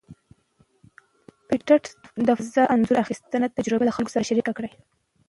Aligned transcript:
پېټټ 1.47 1.83
د 2.27 2.27
فضا 2.39 2.63
انځور 2.73 2.97
اخیستلو 3.03 3.53
تجربه 3.57 3.83
د 3.85 3.91
خلکو 3.95 4.13
سره 4.15 4.27
شریکه 4.29 4.51
کړه. 4.57 4.69